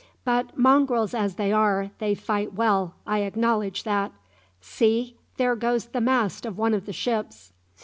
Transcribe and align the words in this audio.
But 0.25 0.57
mongrels 0.57 1.13
as 1.13 1.35
they 1.35 1.51
are, 1.51 1.91
they 1.99 2.15
fight 2.15 2.53
well, 2.55 2.95
I 3.05 3.19
acknowledge 3.19 3.83
that! 3.83 4.11
See, 4.59 5.15
there 5.37 5.55
goes 5.55 5.89
the 5.89 6.01
mast 6.01 6.43
of 6.43 6.57
one 6.57 6.73
of 6.73 6.87
the 6.87 6.91
ships!" 6.91 7.53